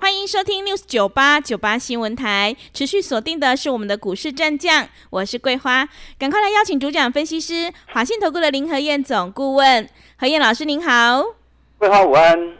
[0.00, 5.86] 欢迎收听 News 九八九八新闻台，持续锁定的是我们的股市战将，我是桂花，
[6.18, 11.22] 赶快来邀请主讲分析师华信投顾的林和燕总顾问，何燕老师您好，
[11.76, 12.56] 桂花午安，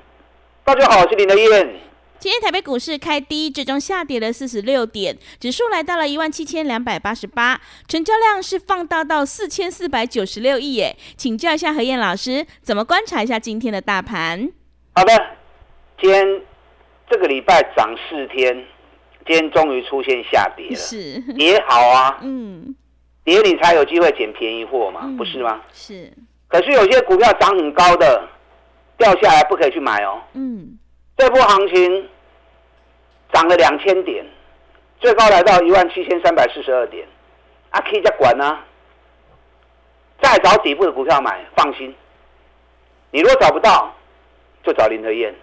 [0.64, 1.80] 大家好，我是林和燕。
[2.18, 14.52] 今天台北股市开低，最终下跌了四十六点，指数来到了一万七千两百八十八，成交量是放大到四千四百九十六亿耶，请教一下何燕老师，怎么观察一下今天的大盘？
[14.92, 15.12] 好的，
[15.98, 16.42] 今天。
[17.10, 18.54] 这个礼拜涨四天，
[19.26, 20.96] 今天终于出现下跌了，是
[21.34, 22.74] 也好啊， 嗯，
[23.24, 25.60] 跌你才有机会捡便宜货嘛，不是吗？
[25.72, 26.12] 是。
[26.46, 28.28] 可是有些股票涨很高的，
[28.96, 30.22] 掉下来不可以去买哦。
[30.34, 30.78] 嗯。
[31.16, 32.08] 这波行情
[33.32, 34.24] 涨了两千点，
[35.00, 37.06] 最高来到一万七千三百四十二点，
[37.70, 38.58] 阿 K 在管呢。
[40.22, 41.94] 再找底部的股票买，放心。
[43.10, 43.92] 你如果找不到，
[44.62, 45.34] 就找林德燕。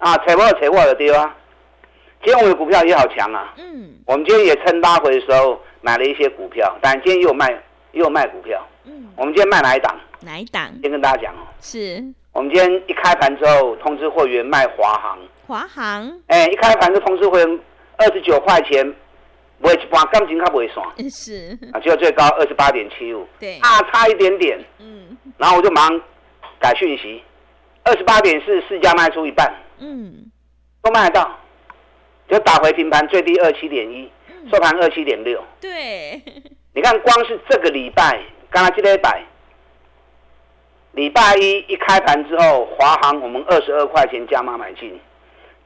[0.00, 1.36] 啊，扯破扯破的跌啊！
[2.24, 3.54] 今天我们的股票也好强啊。
[3.58, 3.94] 嗯。
[4.06, 8.66] 我们今天也趁拉回的时候买了一些股票，但今天又卖又卖股票。
[8.84, 9.08] 嗯。
[9.14, 9.94] 我们今天卖哪一档？
[10.20, 10.72] 哪一档？
[10.80, 11.46] 先跟大家讲哦。
[11.60, 12.02] 是。
[12.32, 15.18] 我们今天一开盘之后通知会员卖华航。
[15.46, 16.10] 华航。
[16.28, 17.60] 哎，一开盘就通知会员
[17.98, 18.82] 二十九块钱，
[19.60, 21.10] 会一半，感情它不会算。
[21.10, 21.58] 是。
[21.74, 23.28] 啊，就最高二十八点七五。
[23.38, 23.58] 对。
[23.58, 24.58] 啊，差一点点。
[24.78, 25.14] 嗯。
[25.36, 26.00] 然后我就忙
[26.58, 27.22] 改讯息，
[27.84, 29.52] 二十八点四，市价卖出一半。
[29.80, 30.30] 嗯，
[30.82, 31.38] 都卖得到，
[32.28, 34.10] 就打回平盘最低二七点一，
[34.50, 35.42] 收盘二七点六。
[35.58, 36.22] 对，
[36.74, 38.20] 你看光是这个礼拜，
[38.50, 39.24] 刚刚记得摆，
[40.92, 45.00] 礼拜一一开盘之后，华航我们二十二块钱加码买进，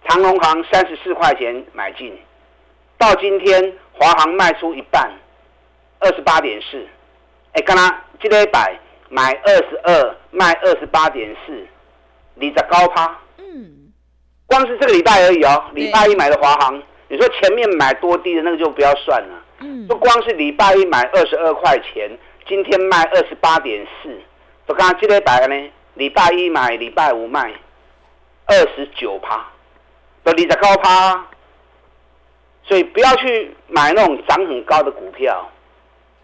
[0.06, 2.16] 长隆航三十四块钱买进，
[2.96, 5.12] 到今天华航卖出一半，
[5.98, 6.86] 二十八点四。
[7.52, 11.66] 哎，刚刚记得摆买二十二，卖二十八点四，
[12.34, 13.18] 你在高趴。
[14.46, 19.42] 光是这个礼拜而已哦，礼拜一买的华航，你说前面买多低的那个就不要算了。
[19.60, 22.10] 嗯，不光是礼拜一买二十二块钱，
[22.46, 24.10] 今天卖二十八点四，
[24.66, 25.70] 我刚刚记得摆了呢。
[25.94, 27.52] 礼拜一买，礼拜五卖，
[28.46, 29.46] 二十九趴，
[30.24, 31.24] 都离着高趴。
[32.66, 35.48] 所以不要去买那种涨很高的股票，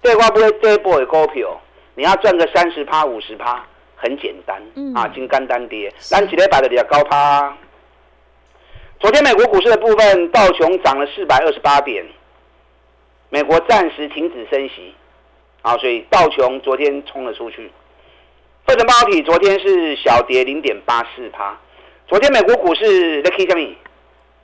[0.03, 1.60] 对话不会这一波的股票，
[1.94, 3.64] 你要赚个三十趴、五十趴，
[3.94, 4.60] 很简单。
[4.75, 7.56] 嗯啊，金刚单跌，但几礼拜的比较高趴。
[9.00, 12.04] 昨天美国股市的部分，道琼涨了四百二十八点，
[13.30, 14.94] 美国暂时停止升息，
[15.62, 17.72] 啊，所以道琼昨天冲了出去。
[18.66, 21.58] 费城半导体昨天是小跌零点八四趴。
[22.08, 23.74] 昨天美国股市在 K 下面，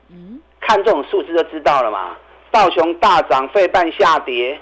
[0.08, 2.16] 嗯，看这种数字就知道了嘛。
[2.50, 4.58] 道琼大涨，费半下跌，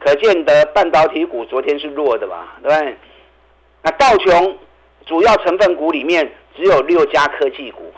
[0.00, 2.56] 可见得半导体股昨天是弱的吧？
[2.64, 2.96] 对不对？
[3.82, 4.58] 那道琼
[5.06, 7.92] 主要成分股里面只有六家科技股。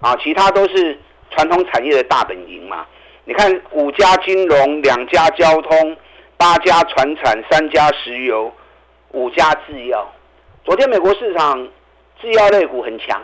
[0.00, 0.98] 啊，其他都是
[1.30, 2.86] 传统产业的大本营嘛。
[3.24, 5.96] 你看，五家金融，两家交通，
[6.36, 8.52] 八家船产，三家石油，
[9.10, 10.12] 五家制药。
[10.64, 11.68] 昨天美国市场
[12.20, 13.20] 制药类股很强，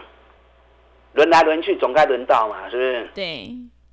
[1.13, 3.11] 轮来轮去，总该轮到嘛，是不是？
[3.15, 3.51] 对。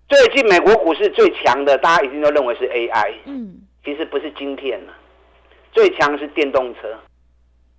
[0.08, 3.14] 最近美国股市最强的，大家一定都认为是 AI。
[3.26, 3.62] 嗯。
[3.86, 4.94] 其实不是晶片呢，
[5.72, 6.98] 最强是电动车。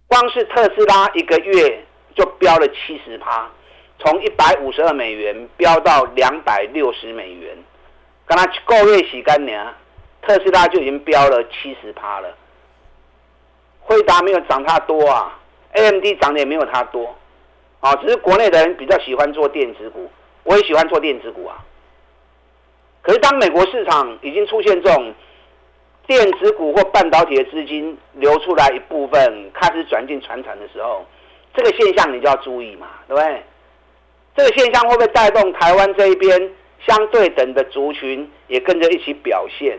[0.06, 1.84] 光是特斯拉一个月
[2.14, 3.50] 就飙了七十趴。
[4.02, 7.56] 从一百五十二美元飙到两百六十美元，
[8.26, 9.74] 刚才够月洗干娘，
[10.22, 12.34] 特斯拉就已经飙了七十趴了。
[13.80, 15.38] 惠达没有涨它多啊
[15.72, 17.14] ，AMD 涨的也没有它多，
[17.80, 20.10] 啊，只是国内的人比较喜欢做电子股，
[20.44, 21.58] 我也喜欢做电子股啊。
[23.02, 25.12] 可是当美国市场已经出现这种
[26.06, 31.04] 电子股或半导体的资金流出来一部分，开始转进船产的时候，
[31.52, 33.42] 这个现象你就要注意嘛，对不对？
[34.36, 36.50] 这个现象会不会带动台湾这一边
[36.86, 39.78] 相对等的族群也跟着一起表现？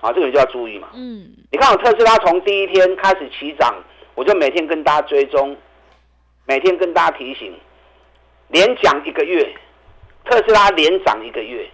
[0.00, 0.88] 啊，这个你就要注意嘛。
[0.94, 3.74] 嗯，你看我特斯拉从第一天开始起涨，
[4.14, 5.56] 我就每天跟大家追踪，
[6.46, 7.54] 每天跟大家提醒，
[8.48, 9.54] 连涨一个月，
[10.24, 11.66] 特斯拉连涨一个月，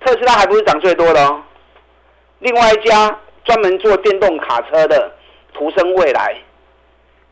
[0.00, 1.42] 特斯拉还不是涨最多的哦。
[2.40, 5.12] 另外一家专门做电动卡车的
[5.52, 6.36] 途生未来。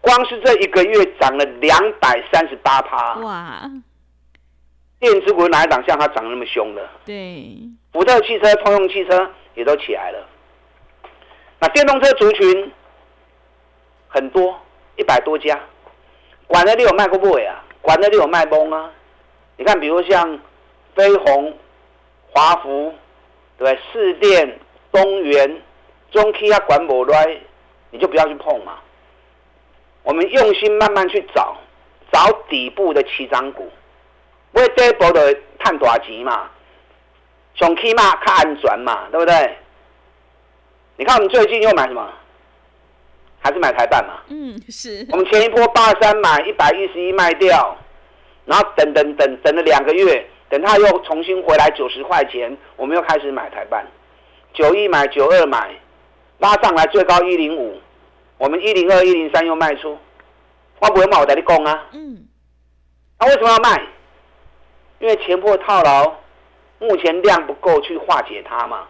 [0.01, 3.71] 光是这一个月涨了两百三十八趴，哇！
[4.99, 6.89] 电子股哪一档像它涨那么凶的？
[7.05, 7.57] 对，
[7.93, 10.27] 福特汽车、通用汽车也都起来了。
[11.59, 12.73] 那电动车族群
[14.09, 14.59] 很多，
[14.97, 15.59] 一百多家，
[16.47, 17.65] 管的你有卖过不啊？
[17.83, 18.91] 管的你有卖崩啊？
[19.57, 20.39] 你看，比如像
[20.95, 21.57] 飞鸿、
[22.31, 22.95] 华福，
[23.59, 23.79] 对？
[23.93, 24.59] 市电、
[24.93, 25.63] 东元、
[26.11, 27.39] 中 K 啊，管不来，
[27.91, 28.79] 你就不要去碰嘛。
[30.11, 31.57] 我们用心慢慢去找，
[32.11, 33.71] 找底部的起涨股，
[34.55, 36.51] 为这波的探大钱嘛，
[37.55, 39.57] 上起码较安全嘛，对不对？
[40.97, 42.13] 你看我们最近又买什么？
[43.39, 44.15] 还是买台办嘛？
[44.31, 45.07] 嗯，是。
[45.13, 47.77] 我们前一波八三买一百一十一卖掉，
[48.47, 53.87] 然后等等等等了两个月，等它又重新回来九十块钱，我们又开始买台办，
[54.55, 55.71] 九一买九二买，
[56.39, 57.81] 拉上来最高一零五，
[58.41, 59.99] 我们一零二一零三又卖出，
[60.79, 61.89] 我不会卖我在你讲啊。
[61.93, 62.27] 嗯。
[63.19, 63.79] 那为什么要卖？
[64.99, 66.11] 因为前破套牢，
[66.79, 68.87] 目前量不够去化解它嘛。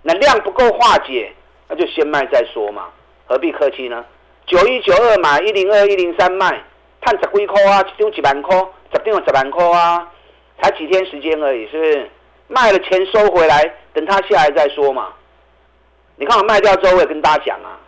[0.00, 1.30] 那量不够化解，
[1.68, 2.88] 那就先卖再说嘛。
[3.26, 4.02] 何必客气呢？
[4.46, 6.58] 九一九二买，一零二一零三卖，
[7.02, 8.56] 探十几块啊，一张一万块，
[8.94, 10.10] 十张十万块啊，
[10.62, 12.10] 才几天时间而已，是不是？
[12.46, 15.12] 卖了钱收回来，等它下来再说嘛。
[16.16, 17.78] 你看我卖掉之后，我也跟大家讲啊，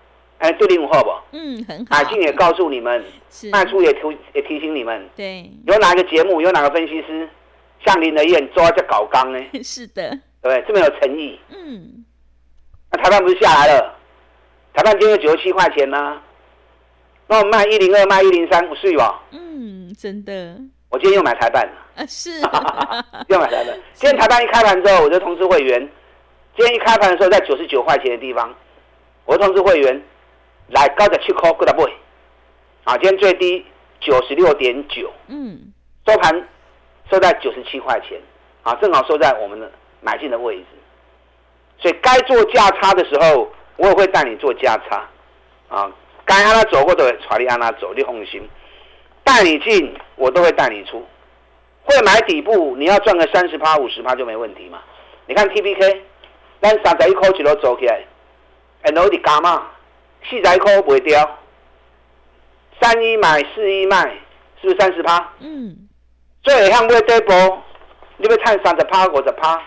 [0.40, 1.10] 哎，对零五号不？
[1.32, 1.96] 嗯，很好。
[1.96, 3.04] 海信也告诉你们，
[3.52, 4.00] 卖出也提
[4.34, 5.08] 也提醒你们。
[5.14, 5.50] 对。
[5.66, 7.28] 有哪个节目，有哪个分析师
[7.84, 9.38] 像林德燕抓着搞纲呢？
[9.62, 10.18] 是的。
[10.42, 11.38] 对，这么有诚意。
[11.50, 12.04] 嗯。
[12.90, 13.94] 那台湾不是下来了？
[14.72, 16.18] 台办今天九十七块钱呢，
[17.26, 19.22] 那我卖一零二，卖一零三，不是吧？
[19.32, 20.56] 嗯，真的。
[20.88, 21.72] 我今天又买台办了。
[21.96, 22.40] 啊，是。
[23.28, 23.78] 又买台办。
[23.92, 25.78] 今天台办一开盘之后，我就通知会员，
[26.56, 28.54] 今天一开盘的时候在九十九块钱的地方，
[29.26, 30.02] 我通知会员
[30.70, 31.84] 来高十七块，过来买。
[32.84, 33.64] 啊，今天最低
[34.00, 35.12] 九十六点九。
[35.28, 35.72] 嗯。
[36.06, 36.48] 收盘
[37.10, 38.20] 收在九十七块钱，
[38.62, 39.70] 啊，正好收在我们的
[40.00, 40.66] 买进的位置。
[41.78, 43.50] 所以该做价差的时候。
[43.76, 45.08] 我也会带你做价差，
[45.70, 45.90] 啊，
[46.26, 48.46] 该让他走或者传你按他走，你放心。
[49.24, 51.02] 带你进，我都会带你出。
[51.84, 54.82] 会买底部，你要赚个三十趴、五十趴就没问题嘛。
[55.24, 56.02] 你看 T P K，
[56.60, 58.02] 咱三十一块一路走起来，
[58.82, 59.70] 哎，老弟加嘛，
[60.28, 61.38] 四十一块不会掉。
[62.80, 64.02] 三一买，四一卖，
[64.60, 65.32] 是不是三十趴？
[65.40, 65.88] 嗯。
[66.42, 67.32] 最后向买底部，
[68.16, 69.62] 你要赚三十趴、五十趴，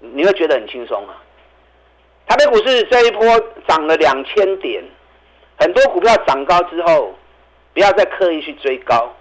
[0.00, 1.14] 你会觉得很轻松啊。
[2.26, 3.24] 台北股市这一波
[3.68, 4.82] 涨了两千点，
[5.60, 7.14] 很多股票涨高之后，
[7.72, 9.14] 不要再刻意去追高。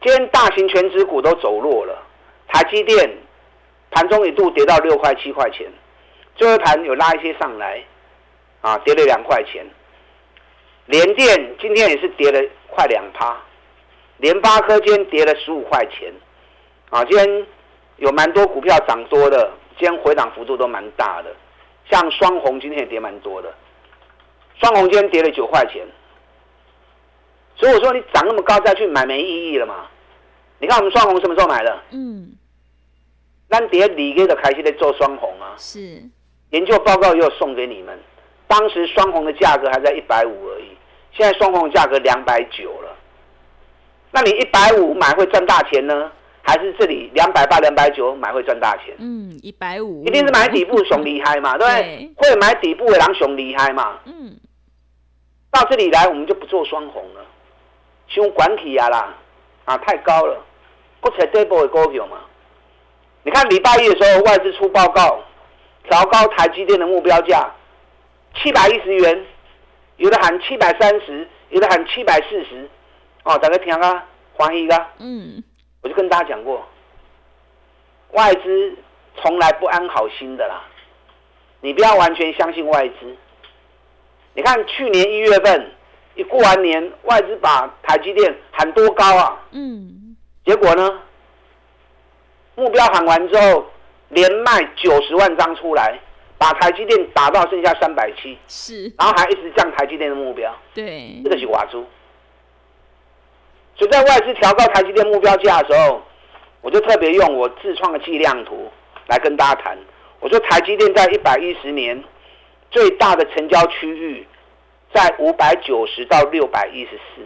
[0.00, 2.00] 今天大型全指股都走弱了，
[2.46, 3.10] 台积电
[3.90, 5.66] 盘中一度跌到六块七块钱，
[6.36, 7.82] 最后盘有拉一些上来，
[8.66, 9.64] 啊，跌了两块钱。
[10.86, 13.40] 联电今天也是跌了快两趴，
[14.16, 16.12] 联发科今天跌了十五块钱，
[16.90, 17.46] 啊，今天
[17.98, 21.32] 有蛮多股票涨多的，今天回档幅度都蛮大的。
[21.88, 23.54] 像双红今天也跌蛮多的，
[24.60, 25.86] 双红今天跌了九块钱，
[27.54, 29.86] 所以我说你涨那么高再去买没意义了嘛？
[30.58, 31.82] 你看我们双红什么时候买的？
[31.92, 32.32] 嗯，
[33.46, 35.54] 那跌里给的开始在做双红啊。
[35.56, 36.02] 是，
[36.50, 37.96] 研究报告又送给你们，
[38.46, 40.76] 当时双红的价格还在一百五而已，
[41.12, 42.96] 现在双红价格两百九了，
[44.12, 46.10] 那你一百五买会赚大钱呢？
[46.48, 48.94] 还是这里两百八、两百九买会赚大钱。
[48.98, 52.12] 嗯，一百五，一定是买底部熊厉害嘛，对不对？
[52.16, 53.98] 会买底部的狼熊厉害嘛。
[54.04, 54.36] 嗯，
[55.50, 57.26] 到这里来我们就不做双红了，
[58.06, 59.12] 胸管起啊啦，
[59.64, 60.40] 啊太高了，
[61.00, 62.16] 不才这波的股票嘛。
[63.24, 65.18] 你看礼拜一的时候外资出报告，
[65.90, 67.50] 调高台积电的目标价
[68.42, 69.26] 七百一十元，
[69.96, 72.68] 有的喊七百三十，有的喊七百四十，
[73.24, 74.88] 哦，大家听啊，欢喜啊。
[74.98, 75.42] 嗯。
[75.82, 76.66] 我就跟大家讲过，
[78.12, 78.76] 外资
[79.16, 80.62] 从来不安好心的啦，
[81.60, 83.16] 你不要完全相信外资。
[84.34, 85.70] 你看去年一月份
[86.14, 89.40] 一过完年，外资把台积电喊多高啊？
[89.52, 90.16] 嗯。
[90.44, 91.00] 结果呢？
[92.54, 93.66] 目标喊完之后，
[94.08, 96.00] 连卖九十万张出来，
[96.38, 98.38] 把台积电打到剩下三百七。
[98.48, 98.92] 是。
[98.98, 100.54] 然后还一直降台积电的目标。
[100.74, 101.20] 对。
[101.24, 101.84] 这个是瓦猪。
[103.76, 106.02] 所以在外资调高台积电目标价的时候，
[106.62, 108.70] 我就特别用我自创的计量图
[109.06, 109.76] 来跟大家谈。
[110.20, 112.02] 我说台积电在一百一十年
[112.70, 114.26] 最大的成交区域
[114.94, 117.22] 在五百九十到六百一十四，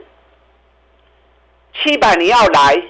[1.83, 2.83] 七百你要来，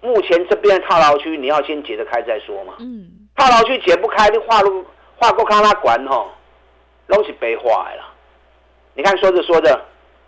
[0.00, 2.76] 目前这边的套牢区你要先解得开再说嘛。
[2.78, 3.10] 嗯。
[3.36, 4.84] 套牢区解不开，你画路
[5.16, 6.30] 画过看它管吼，
[7.06, 8.12] 拢是白画的啦。
[8.94, 9.80] 你看说着说着，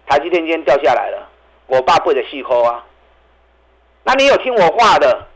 [0.06, 1.28] 台积电今天掉下来了。
[1.66, 2.84] 我爸背的细抠啊，
[4.04, 5.26] 那你有听我话的？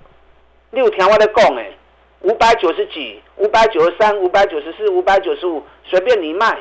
[0.71, 1.77] 你有听我在讲诶，
[2.21, 6.57] 五百九十几、五百九十三、五百九十四、五百九十五，随便你卖。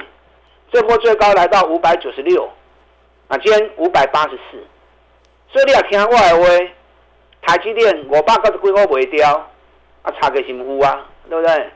[0.71, 2.47] 这波最高来到五百九十六，
[3.27, 4.63] 啊，今天五百八十四。
[5.51, 6.73] 所以你要听我的话，
[7.41, 9.49] 台积电五百九十几块卖掉，
[10.09, 11.05] 啊，差个什么乎啊？
[11.29, 11.69] 对不对？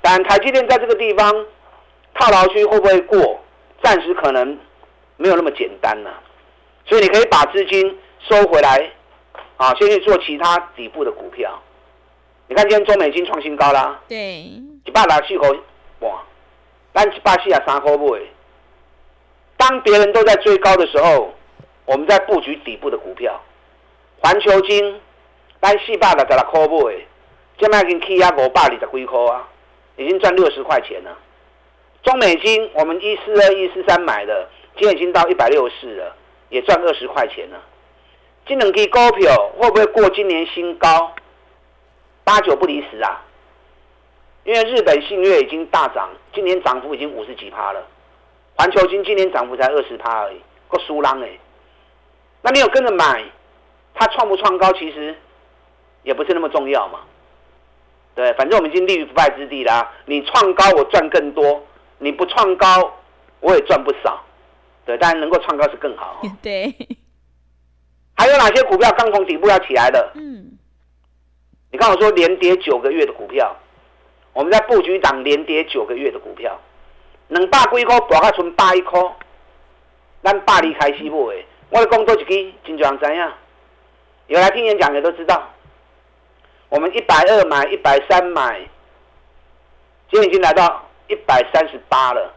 [0.00, 1.46] 但台积电在这个地方
[2.14, 3.40] 套牢区会不会过？
[3.82, 4.58] 暂时可能
[5.16, 6.10] 没有那么简单呐。
[6.86, 8.90] 所以你可以把资金收回来，
[9.56, 11.60] 啊，先去做其他底部的股票。
[12.48, 14.16] 你看今天中美金创新高啦，对，
[14.84, 15.48] 一百六十块，
[16.00, 16.22] 哇，
[16.92, 18.20] 但一百四十三块买。
[19.56, 21.32] 当别人都在追高的时候，
[21.84, 23.40] 我们在布局底部的股票。
[24.22, 25.00] 环球金，
[25.60, 27.06] 咱四百六十六块买，
[27.58, 29.46] 现在已经起啊五百二十几块啊，
[29.96, 31.16] 已经赚六十块钱了。
[32.02, 36.16] 中美金，我们一四二、一四三买的，今天已经到一百六十四了，
[36.48, 37.62] 也赚二十块钱了。
[38.46, 41.12] 这两支股票会不会过今年新高？
[42.24, 43.22] 八九不离十啊！
[44.44, 47.86] 因为日本信越已经大涨，今年涨幅已经五十几趴了。
[48.56, 51.28] 环球金今年涨幅才二十趴而已，够输浪哎。
[52.40, 53.22] 那你有跟着买，
[53.92, 55.14] 它创不创高其实
[56.02, 57.00] 也不是那么重要嘛。
[58.14, 59.90] 对，反正我们已经立于不败之地啦。
[60.06, 61.64] 你创高我赚更多，
[61.98, 62.92] 你不创高
[63.40, 64.22] 我也赚不少。
[64.84, 66.20] 对，当然能够创高是更好。
[66.42, 66.74] 对。
[68.16, 70.12] 还有哪些股票刚从底部要起来的？
[70.14, 70.58] 嗯。
[71.72, 73.56] 你看我说连跌九个月的股票，
[74.32, 76.60] 我们在布局档连跌九个月的股票，
[77.28, 79.00] 两百几块博到剩百一块，
[80.22, 81.44] 咱百离开始买的。
[81.70, 83.32] 我的工作一支，真就人知影，
[84.26, 85.48] 有来听演讲的都知道，
[86.70, 88.60] 我们一百二买，一百三买，
[90.08, 92.32] 今天已经来到一百三十八了。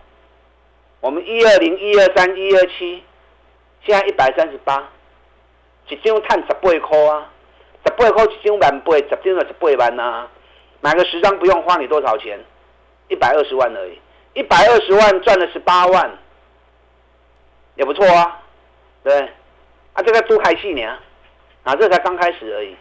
[1.00, 3.04] 我们一二零、一二三、一二七，
[3.86, 4.90] 现在一百三十八，
[5.88, 7.30] 一张赚十八块啊！
[7.86, 10.28] 十八块一张万八，十张就十八万啊。
[10.82, 12.44] 买个十张不用花你多少钱，
[13.10, 14.00] 一百二十万而已。
[14.34, 16.12] 一百二十万赚了十八万，
[17.76, 18.42] 也不错啊。
[19.04, 19.16] 对，
[19.94, 20.98] 啊，这个多开戏呢，
[21.64, 22.76] 啊，这才刚开始而已。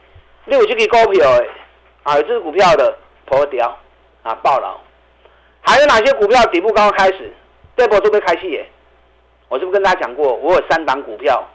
[0.46, 1.46] 六就可以高票哎，
[2.02, 2.96] 啊，这是股票的
[3.26, 3.78] 破掉
[4.22, 4.80] 啊，爆了。
[5.60, 7.32] 还有哪些股票底部刚刚开始，
[7.76, 8.66] 这波都被开戏耶？
[9.48, 11.46] 我是不是跟大家讲过，我有三档股票，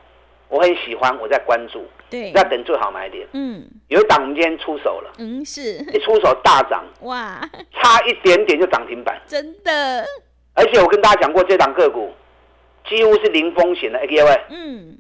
[0.48, 1.86] 我很喜欢，我在关注。
[2.10, 3.28] 对，要等最好买点。
[3.34, 5.12] 嗯，有一档我们今天出手了。
[5.18, 5.74] 嗯，是。
[5.94, 7.42] 一出手大涨，哇，
[7.74, 9.22] 差一点点就涨停板。
[9.28, 10.06] 真的。
[10.54, 12.14] 而且我跟大家讲过，这档个股
[12.88, 14.42] 几乎是零风险的 A K V。
[14.52, 14.98] 嗯。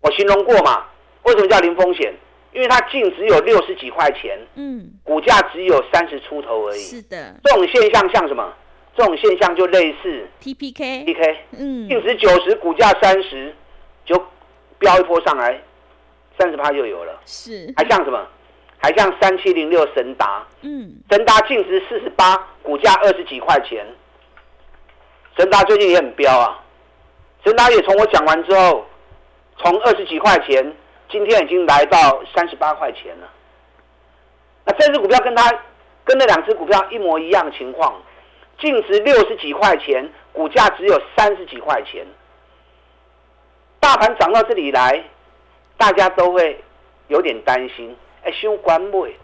[0.00, 0.84] 我形容过嘛？
[1.22, 2.12] 为什么叫零风险？
[2.52, 4.38] 因为它净只有六十几块钱。
[4.54, 4.90] 嗯。
[5.04, 6.80] 股价只有三十出头而已。
[6.80, 7.34] 是的。
[7.44, 8.52] 这种现象像什么？
[8.96, 11.04] 这种现象就类似 T P K。
[11.04, 11.38] T K。
[11.58, 11.88] 嗯。
[11.88, 13.54] 净值九十，股价三十，
[14.04, 14.22] 就
[14.78, 15.60] 飙一波上来。
[16.38, 18.24] 三十趴就有了，是还像什么？
[18.80, 23.84] 还像三七零六神达，嗯，神达净值四十八，股价二十几块钱。
[25.36, 26.62] 神达最近也很飙啊，
[27.44, 28.86] 神达也从我讲完之后，
[29.56, 30.72] 从二十几块钱，
[31.10, 33.28] 今天已经来到三十八块钱了。
[34.64, 35.50] 那这只股票跟它
[36.04, 38.00] 跟那两只股票一模一样情况，
[38.58, 42.06] 净值六十几块钱，股价只有三十几块钱。
[43.80, 45.04] 大盘涨到这里来。
[45.80, 46.60] 大家都会
[47.06, 49.16] 有点担心，哎，修关位，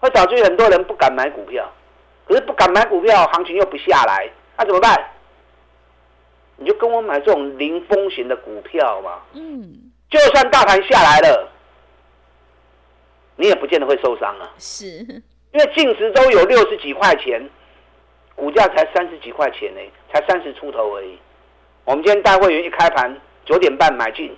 [0.00, 1.70] 会导致很多人不敢买股票。
[2.26, 5.10] 可是不敢买股票，行情又不下来，那怎么办？
[6.56, 9.20] 你就跟我买这种零风险的股票嘛。
[9.34, 9.87] 嗯。
[10.10, 11.48] 就算大盘下来了，
[13.36, 14.50] 你也不见得会受伤啊。
[14.58, 14.86] 是。
[15.52, 17.48] 因为净值都有六十几块钱，
[18.34, 19.80] 股价才三十几块钱呢，
[20.12, 21.18] 才三十出头而已。
[21.84, 24.36] 我们今天带会员一开盘九点半买进。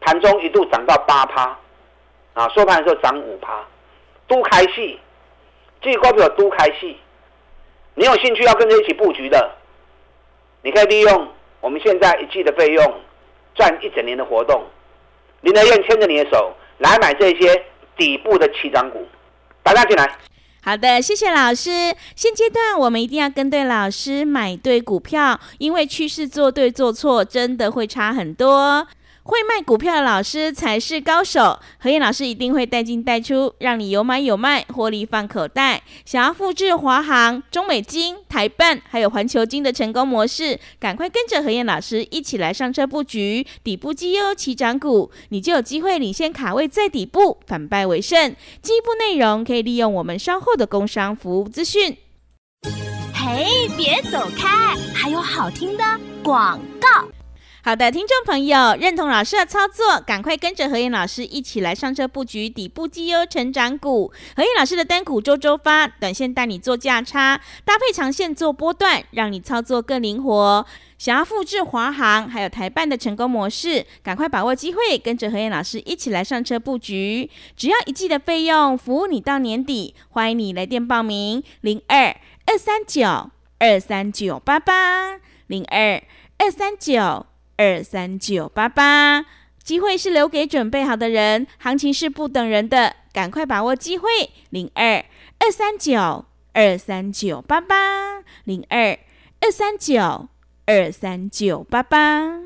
[0.00, 1.58] 盘中一度涨到八趴，
[2.34, 3.66] 啊，收盘的时候涨五趴，
[4.28, 5.00] 都开戏，
[5.80, 6.96] 这股票都开戏。
[7.94, 9.50] 你有兴趣要跟着一起布局的，
[10.62, 11.28] 你可以利用
[11.60, 13.00] 我们现在一季的费用，
[13.56, 14.64] 赚一整年的活动。
[15.42, 17.64] 林德燕牵着你的手来买这些
[17.96, 19.06] 底部的起涨股，
[19.62, 20.18] 大家进来。
[20.62, 21.70] 好的，谢谢老师。
[22.16, 28.84] 现阶段我们一定要跟对老师，买对股票，因为趋势做对做错真的会差很多。
[29.26, 35.82] 会卖股票的老师才是高手，何燕老师一定会带进带出，让你有买有卖，获利放口袋。
[36.04, 48.34] 想要复制华航、中美金、台办还有环球金的成功模式，赶快跟着何燕老师一起来上车布局底部绩优起涨股，你就有机会领先卡位在底部，反败为胜。
[48.62, 51.96] 进一步内容可以利用我们稍后的工商服务资讯。
[53.12, 55.82] 嘿，别走开，还有好听的
[56.22, 57.08] 广告。
[57.66, 64.12] 好的，听众朋友，认同老师的操作，赶快跟着何燕老师一起来上车布局底部绩优成长股。
[64.36, 70.64] 何燕老师的单股周周发，短线带你做价差，搭配长线做波段，让你操作更灵活。
[70.96, 77.28] 想要复制华航还有台办的成功模式，赶快把握机会，跟着何燕老师一起来上车布局。
[77.56, 79.92] 只要一季的费用，服务你到年底。
[80.10, 85.18] 欢迎你来电报名：零二二三九二三九八八
[85.48, 86.00] 零二
[86.38, 87.26] 二三九。
[87.56, 89.24] 二三九八八，
[89.62, 94.08] 机会是留给准备好的人，行情是不等人的，赶快把握机会。
[94.50, 95.04] 零二
[95.38, 98.98] 二三九二三九八八，零二
[99.40, 100.28] 二三九
[100.66, 102.40] 二三九八八。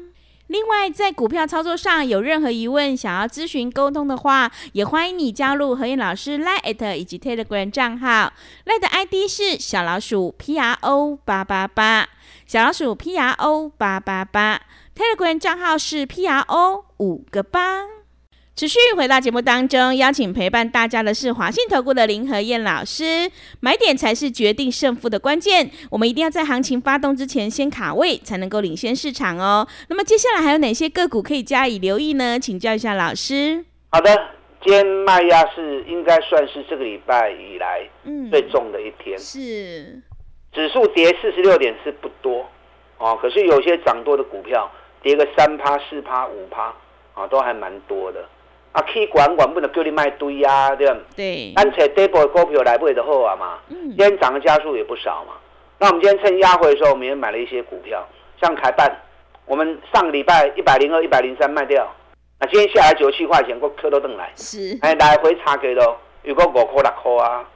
[0.47, 8.33] 另外，在股票操作上有任何疑问，想要咨询沟通的话，也欢迎你加入何燕老师 Line 以及 Telegram 账号
[8.67, 12.09] ，Line 的 ID 是小老鼠 P R O 八八八，
[12.47, 14.61] 小老鼠 P R O 八八八。
[14.95, 17.85] Telegram 账号是 PRO 五个八。
[18.57, 23.31] 持续回到节目当中，邀请陪伴大家的是华信投顾的林和燕老师。
[23.61, 29.67] 买点才是决定胜负的关键，我们一定要在行情发动之前先卡位，才能够领先市场哦。
[29.89, 32.39] 那么接下来还有哪些个股可以加以留意呢？
[32.39, 33.65] 请教一下老师。
[33.93, 34.15] 好的，
[34.63, 37.89] 今天卖压是应该算是这个礼拜以来
[38.31, 39.19] 最重的一天。
[39.19, 40.03] 是，
[40.53, 42.47] 指数跌四十六点是不多
[43.01, 44.71] 哦，可是有些涨多的股票。
[45.03, 46.75] 跌个三趴、四趴、五趴，
[47.15, 48.23] 啊，都还蛮多的。
[48.73, 50.95] 啊，可以管管，不能叫你卖堆呀，对吧？
[51.17, 51.55] 对。
[51.57, 53.59] 按且 double 股票来买的好啊嘛。
[53.71, 53.89] 嗯。
[53.89, 55.33] 今天涨的加速也不少嘛。
[55.79, 58.07] 那我们今天趁压回的时候，我们也买了一些股票，
[58.43, 58.95] 像台办，
[59.47, 61.91] 我们上个礼拜一百零二、一百零三卖掉，
[62.39, 64.31] 那今天下来九十七块钱，我 Q 都等来。
[64.37, 64.79] 是。
[64.83, 67.49] 哎，来回差给了，有个五块六块啊。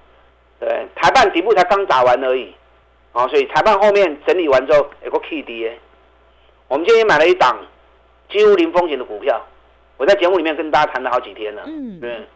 [0.59, 2.55] 对，台办底部才刚打完而已，
[3.15, 5.71] 啊，所以裁判后面整理完之后，有个 K D
[6.69, 7.57] 我们今天买了一档
[8.29, 9.41] 几乎零风险的股票，
[9.97, 11.63] 我在节目里面跟大家谈了好几天了。
[11.65, 12.27] 嗯，对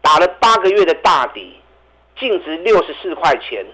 [0.00, 1.60] 打了八个月的大底，
[2.18, 3.66] 净值六十四块钱，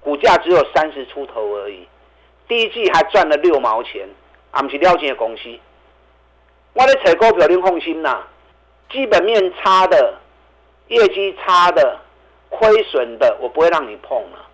[0.00, 1.88] 股价只有三十出头而已。
[2.46, 4.06] 第一季还赚了六毛钱，
[4.50, 5.58] 啊，不是了钱的公司。
[6.74, 8.22] 我在采购表零放心呐，
[8.90, 10.18] 基本面差的、
[10.88, 11.98] 业绩差的、
[12.50, 14.50] 亏损的，我不会让你碰了。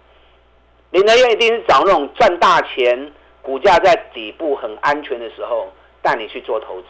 [0.91, 3.13] 林德燕一定是找那种赚大钱。
[3.43, 5.67] 股价在底部很安全的时候，
[6.03, 6.89] 带你去做投资，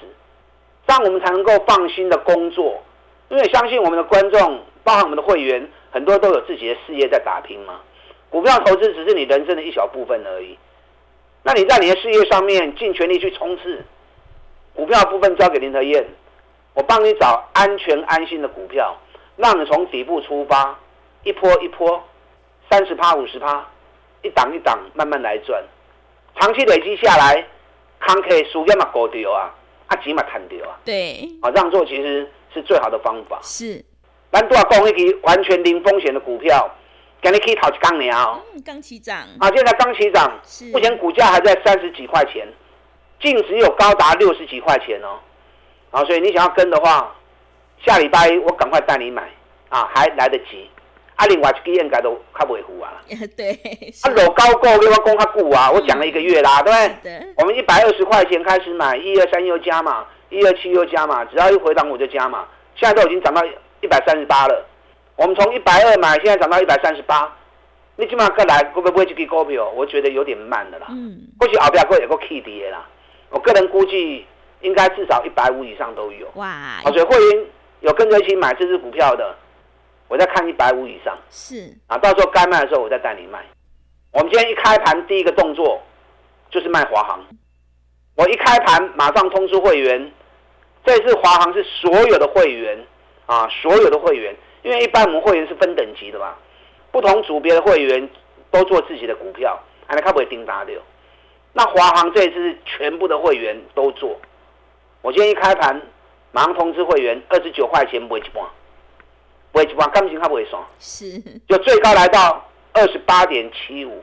[0.85, 2.83] 这样我们才能够放心的工作。
[3.29, 7.81] 因为相信我们的观众，包含我们的会员，很多都有自己的事业在打拼嘛。
[8.31, 10.59] 股票投资只是你人生的一小部分而已。
[11.45, 13.85] 那你在你的事业上面尽全力去冲刺，
[14.75, 16.05] 股票部分交给林德燕，
[16.75, 18.97] 我帮你找安全安心的股票，
[19.37, 20.77] 让你从底部出发，
[21.23, 22.03] 一波一波，
[22.69, 23.67] 三十趴五十趴，
[24.23, 25.63] 一档一档慢慢来赚。
[26.39, 27.47] 长期累积下来，
[27.99, 29.53] 康 K 输要嘛高掉啊，
[29.89, 30.79] 啊钱嘛赚掉啊。
[30.85, 33.39] 对，啊这样做其实是最好的方法。
[33.43, 33.85] 是，
[34.31, 36.71] 咱多少讲一个完全零风险的股票，
[37.23, 38.41] 今日可以淘一刚年哦。
[38.55, 39.19] 嗯，刚起涨。
[39.39, 40.33] 啊，现在刚起涨，
[40.73, 42.47] 目前股价还在三十几块钱，
[43.21, 45.19] 净值有高达六十几块钱哦。
[45.91, 47.15] 啊，所以你想要跟的话，
[47.85, 49.29] 下礼拜我赶快带你买
[49.69, 50.71] 啊，还来得及。
[51.21, 52.97] 啊，另外一支应该都较袂付啊。
[53.37, 53.53] 对。
[54.03, 57.19] 啊，老高股给我讲较久啊，我讲了一个月啦，对不对？
[57.19, 57.27] 对。
[57.37, 62.47] 我们一百二十块钱开始买，一二三又加嘛，一二七又加嘛，只要一回档我就加嘛。
[62.75, 63.45] 现在都已经涨到
[63.83, 64.67] 一百三十八了。
[65.17, 67.31] 我们从一百二买，现在涨到一百三十八。
[67.97, 69.69] 你起码过来会不会这支股票？
[69.77, 70.87] 我觉得有点慢的啦。
[70.89, 71.21] 嗯。
[71.39, 72.87] 或许后边会有个 K 跌啦。
[73.29, 74.25] 我个人估计
[74.63, 76.27] 应该至少一百五以上都有。
[76.37, 76.81] 哇。
[76.85, 77.45] 所以会员
[77.81, 79.37] 有跟着一起买这支股票的。
[80.11, 83.41] 我再看一百五以上，是啊，到时候该卖的时候我再带你卖。
[84.11, 85.81] 我们今天一开盘第一个动作
[86.51, 87.25] 就是卖华航，
[88.17, 90.13] 我一开盘马上通知会员，
[90.85, 92.77] 这次华航是所有的会员
[93.27, 96.35] 啊，所有的会员，因为一般我们会员是分等级的嘛，
[96.91, 98.11] 不同组别的会员
[98.51, 100.73] 都做自己的股票，还能看不会盯打的。
[101.53, 104.19] 那华航这一次是全部的会员都做，
[105.03, 105.81] 我今天一开盘
[106.33, 108.45] 马上通知会员，二十九块钱买一半。
[109.53, 114.03] 尾盘钢琴它不会爽，是， 就最高来到二十八点七五，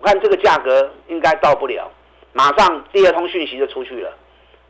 [0.00, 1.90] 我看这个价格应该到不了，
[2.32, 4.12] 马上第二通讯息就出去了。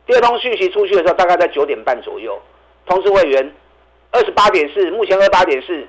[0.05, 2.41] 第二通讯息出去的时候，大概在九点半左右，
[2.85, 3.53] 通知会员
[4.11, 5.85] 二十八点四，目前二八点四，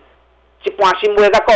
[0.64, 1.54] 一般新不会再供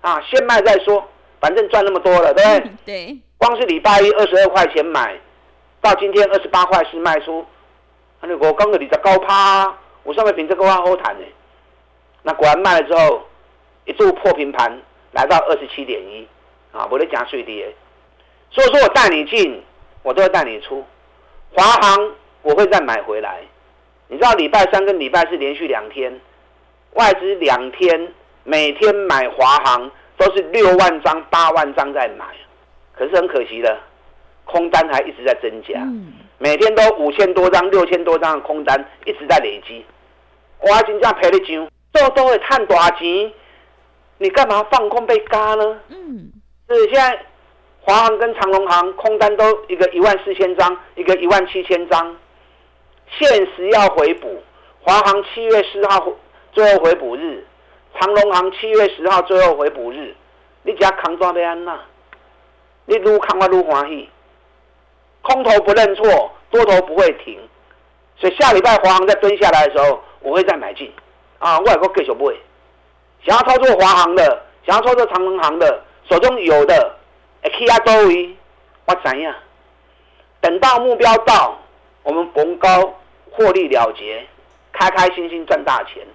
[0.00, 1.06] 啊，先卖再说，
[1.40, 2.70] 反正赚那么多了，对不对？
[3.06, 3.18] 对。
[3.36, 5.16] 光是礼拜一二十二块钱买，
[5.80, 7.46] 到今天二十八块四卖出，
[8.22, 11.24] 那我刚个你在高趴，我上面凭这个话好谈呢。
[12.28, 13.22] 那果然卖了之后，
[13.86, 14.70] 一度破平盘，
[15.12, 16.28] 来到二十七点一，
[16.72, 17.74] 啊，我的加税跌，
[18.50, 19.62] 所以说我带你进
[20.02, 20.84] 我都会带你出。
[21.54, 22.12] 华航
[22.42, 23.40] 我会再买回来。
[24.08, 26.20] 你知道礼拜三跟礼拜四连续两天，
[26.92, 28.12] 外资两天
[28.44, 32.26] 每天买华航都是六万张、八万张在买，
[32.94, 33.74] 可是很可惜的，
[34.44, 35.80] 空单还一直在增加，
[36.36, 39.82] 每天都五千多张、六千多张的空单一直在累积。
[40.60, 43.32] 我真正赔了钱，都都会赚大钱，
[44.18, 45.80] 你干嘛放空被嘎呢？
[45.88, 46.32] 嗯，
[46.68, 47.24] 是现在
[47.80, 52.16] 华航跟长隆航空单都一个一万四千张，一个一万七千张。
[53.10, 54.42] 限时要回补，
[54.82, 56.06] 华航七月四号
[56.52, 57.42] 最后回补日，
[57.98, 60.14] 长隆航七月十号最后回补日，
[60.62, 61.80] 你只要扛抓要安呐，
[62.84, 64.10] 你撸扛我撸欢喜，
[65.22, 67.40] 空头不认错，多头不会停，
[68.16, 70.92] 所以下礼拜华航再蹲下来的时候，我会再买进，
[71.38, 72.34] 啊，我有个继续买，
[73.24, 76.96] 想要操作华航的，想要操作长隆航的，手中有的，
[77.42, 78.36] 会去啊多位，
[78.86, 79.32] 我知影，
[80.40, 81.58] 等到目标到。
[82.04, 82.94] 我们逢高
[83.30, 84.24] 获利了结，
[84.72, 86.06] 开开心心赚大钱。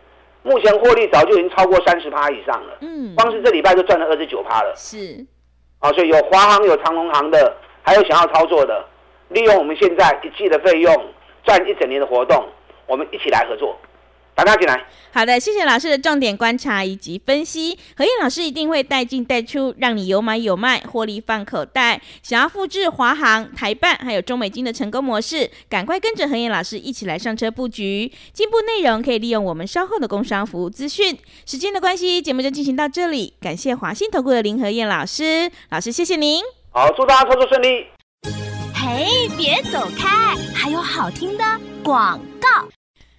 [0.41, 2.77] 目前获利早就已经超过三十趴以上了。
[2.81, 4.73] 嗯，光是这礼拜就赚了二十九趴了。
[4.75, 5.23] 是，
[5.77, 8.83] 啊，所以有华航、有长隆航的，还有想要操作的，
[9.27, 12.43] 利用我们现在一季的费用赚一整年的活动，
[12.87, 13.77] 我们一起来合作。
[14.35, 14.85] 打他进来。
[15.11, 17.77] 好的，谢谢老师的重点观察以及分析。
[17.95, 22.01] 何燕老师一定会带进带出，让你有买有卖，获利放口袋。
[22.23, 28.11] 想要复制华航、台办还有中美金的成功模式，赶快跟着何燕老师一起来上车布局。
[28.33, 31.15] 进步内容可以利用我们稍后的工商服务资讯。
[31.45, 33.35] 时间的关系，节目就进行到这里。
[33.39, 36.41] 感谢华信投顾的林何燕老师，老师谢谢您。
[36.71, 37.85] 好，祝大家操作顺利。
[38.73, 41.43] 嘿，别走开，还有好听的
[41.83, 42.67] 广告。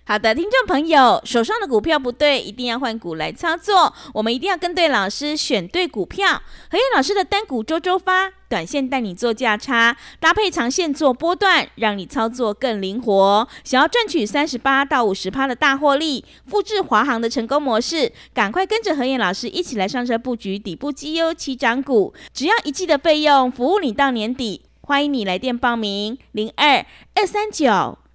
[0.07, 3.91] 好的，听众朋友，手上的股票不对，一定要换股来操作。
[4.13, 6.43] 我们一定要跟对老师，选对股票。
[6.71, 13.49] 何燕老师的单股周周发，短线带你做价差，搭配长线做波段，让你操作更灵活。
[13.65, 24.67] 想要赚取三十八到五十趴的大获利，复制华航的成功模式，赶快跟着何燕老师一起来上车布局底部绩优起涨股，只要一季的费用，服务你到年底。
[24.83, 28.04] 欢迎你来电报名：零二二三九。